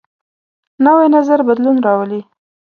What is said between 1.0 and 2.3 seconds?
نظر بدلون راولي